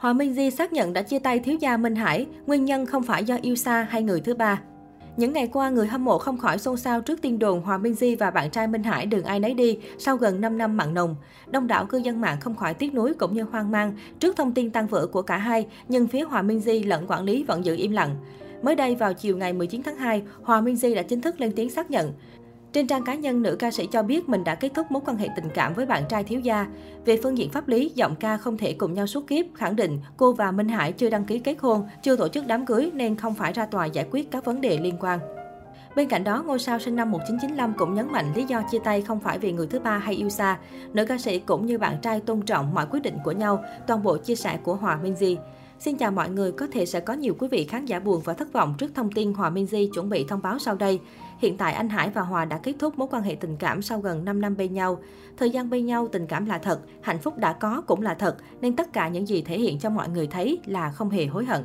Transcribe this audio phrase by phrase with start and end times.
[0.00, 3.02] Hòa Minh Di xác nhận đã chia tay thiếu gia Minh Hải, nguyên nhân không
[3.02, 4.60] phải do yêu xa hay người thứ ba.
[5.16, 7.94] Những ngày qua, người hâm mộ không khỏi xôn xao trước tin đồn Hòa Minh
[7.94, 10.94] Di và bạn trai Minh Hải đừng ai nấy đi sau gần 5 năm mặn
[10.94, 11.16] nồng.
[11.50, 14.52] Đông đảo cư dân mạng không khỏi tiếc nuối cũng như hoang mang trước thông
[14.52, 17.64] tin tan vỡ của cả hai, nhưng phía Hòa Minh Di lẫn quản lý vẫn
[17.64, 18.16] giữ im lặng.
[18.62, 21.52] Mới đây vào chiều ngày 19 tháng 2, Hòa Minh Di đã chính thức lên
[21.56, 22.12] tiếng xác nhận
[22.72, 25.16] trên trang cá nhân, nữ ca sĩ cho biết mình đã kết thúc mối quan
[25.16, 26.66] hệ tình cảm với bạn trai thiếu gia.
[27.04, 29.98] Về phương diện pháp lý, giọng ca không thể cùng nhau suốt kiếp, khẳng định
[30.16, 33.16] cô và Minh Hải chưa đăng ký kết hôn, chưa tổ chức đám cưới nên
[33.16, 35.20] không phải ra tòa giải quyết các vấn đề liên quan.
[35.96, 39.02] Bên cạnh đó, ngôi sao sinh năm 1995 cũng nhấn mạnh lý do chia tay
[39.02, 40.58] không phải vì người thứ ba hay yêu xa.
[40.92, 44.02] Nữ ca sĩ cũng như bạn trai tôn trọng mọi quyết định của nhau, toàn
[44.02, 45.38] bộ chia sẻ của Hòa Minh Di.
[45.80, 48.34] Xin chào mọi người, có thể sẽ có nhiều quý vị khán giả buồn và
[48.34, 51.00] thất vọng trước thông tin Hòa Minh Di chuẩn bị thông báo sau đây.
[51.38, 54.00] Hiện tại anh Hải và Hòa đã kết thúc mối quan hệ tình cảm sau
[54.00, 55.02] gần 5 năm bên nhau.
[55.36, 58.36] Thời gian bên nhau tình cảm là thật, hạnh phúc đã có cũng là thật,
[58.60, 61.44] nên tất cả những gì thể hiện cho mọi người thấy là không hề hối
[61.44, 61.64] hận.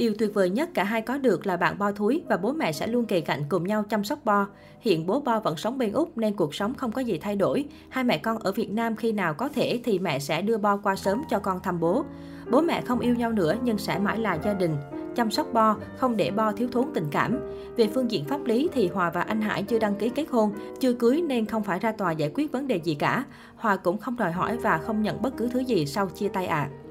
[0.00, 2.72] Điều tuyệt vời nhất cả hai có được là bạn Bo Thúi và bố mẹ
[2.72, 4.46] sẽ luôn kề cạnh cùng nhau chăm sóc Bo.
[4.80, 7.64] Hiện bố Bo vẫn sống bên Úc nên cuộc sống không có gì thay đổi.
[7.88, 10.76] Hai mẹ con ở Việt Nam khi nào có thể thì mẹ sẽ đưa Bo
[10.76, 12.04] qua sớm cho con thăm bố.
[12.50, 14.76] Bố mẹ không yêu nhau nữa nhưng sẽ mãi là gia đình
[15.16, 17.38] chăm sóc Bo, không để Bo thiếu thốn tình cảm.
[17.76, 20.52] Về phương diện pháp lý thì Hòa và anh Hải chưa đăng ký kết hôn,
[20.80, 23.24] chưa cưới nên không phải ra tòa giải quyết vấn đề gì cả.
[23.56, 26.46] Hòa cũng không đòi hỏi và không nhận bất cứ thứ gì sau chia tay
[26.46, 26.68] ạ.
[26.72, 26.89] À.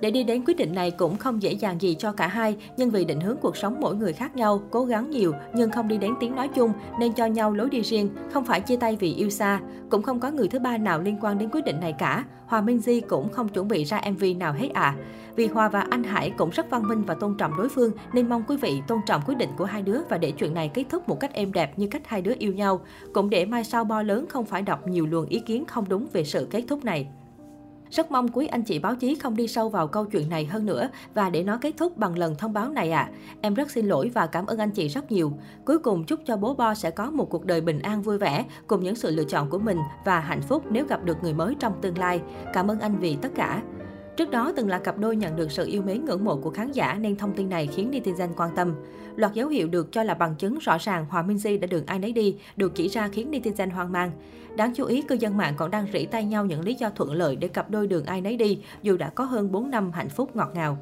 [0.00, 2.90] Để đi đến quyết định này cũng không dễ dàng gì cho cả hai, nhưng
[2.90, 5.98] vì định hướng cuộc sống mỗi người khác nhau, cố gắng nhiều nhưng không đi
[5.98, 9.14] đến tiếng nói chung nên cho nhau lối đi riêng, không phải chia tay vì
[9.14, 9.60] yêu xa.
[9.90, 12.24] Cũng không có người thứ ba nào liên quan đến quyết định này cả.
[12.46, 14.96] Hòa Minh Di cũng không chuẩn bị ra MV nào hết à.
[15.36, 18.28] Vì Hòa và anh Hải cũng rất văn minh và tôn trọng đối phương nên
[18.28, 20.84] mong quý vị tôn trọng quyết định của hai đứa và để chuyện này kết
[20.88, 22.80] thúc một cách êm đẹp như cách hai đứa yêu nhau.
[23.12, 26.06] Cũng để mai sau bo lớn không phải đọc nhiều luồng ý kiến không đúng
[26.12, 27.08] về sự kết thúc này.
[27.90, 30.66] Rất mong quý anh chị báo chí không đi sâu vào câu chuyện này hơn
[30.66, 33.10] nữa và để nó kết thúc bằng lần thông báo này ạ.
[33.12, 33.12] À.
[33.40, 35.32] Em rất xin lỗi và cảm ơn anh chị rất nhiều.
[35.64, 38.44] Cuối cùng, chúc cho bố Bo sẽ có một cuộc đời bình an vui vẻ
[38.66, 41.54] cùng những sự lựa chọn của mình và hạnh phúc nếu gặp được người mới
[41.60, 42.20] trong tương lai.
[42.52, 43.62] Cảm ơn anh vì tất cả.
[44.20, 46.72] Trước đó từng là cặp đôi nhận được sự yêu mến ngưỡng mộ của khán
[46.72, 48.74] giả nên thông tin này khiến netizen quan tâm.
[49.16, 51.86] Loạt dấu hiệu được cho là bằng chứng rõ ràng Hòa Minh Di đã đường
[51.86, 54.10] ai nấy đi được chỉ ra khiến netizen hoang mang.
[54.56, 57.12] Đáng chú ý, cư dân mạng còn đang rỉ tay nhau những lý do thuận
[57.12, 60.08] lợi để cặp đôi đường ai nấy đi dù đã có hơn 4 năm hạnh
[60.08, 60.78] phúc ngọt ngào.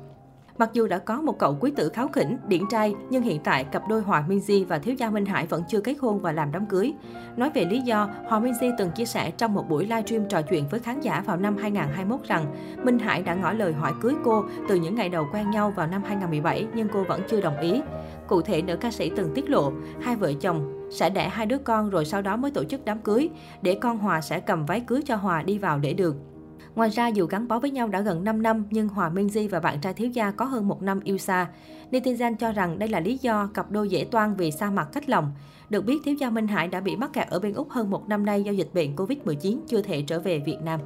[0.58, 3.64] Mặc dù đã có một cậu quý tử kháo khỉnh, điển trai, nhưng hiện tại
[3.64, 6.52] cặp đôi Hòa Minzy và thiếu gia Minh Hải vẫn chưa kết hôn và làm
[6.52, 6.94] đám cưới.
[7.36, 10.68] Nói về lý do, Hòa Minzy từng chia sẻ trong một buổi livestream trò chuyện
[10.70, 12.44] với khán giả vào năm 2021 rằng
[12.84, 15.86] Minh Hải đã ngỏ lời hỏi cưới cô từ những ngày đầu quen nhau vào
[15.86, 17.80] năm 2017 nhưng cô vẫn chưa đồng ý.
[18.26, 21.58] Cụ thể, nữ ca sĩ từng tiết lộ, hai vợ chồng sẽ đẻ hai đứa
[21.58, 23.30] con rồi sau đó mới tổ chức đám cưới,
[23.62, 26.16] để con Hòa sẽ cầm váy cưới cho Hòa đi vào để được.
[26.78, 29.48] Ngoài ra, dù gắn bó với nhau đã gần 5 năm, nhưng Hòa Minh Di
[29.48, 31.48] và bạn trai thiếu gia có hơn một năm yêu xa.
[31.90, 35.08] Netizen cho rằng đây là lý do cặp đôi dễ toan vì xa mặt cách
[35.08, 35.32] lòng.
[35.70, 38.08] Được biết, thiếu gia Minh Hải đã bị mắc kẹt ở bên Úc hơn một
[38.08, 40.80] năm nay do dịch bệnh Covid-19 chưa thể trở về Việt Nam.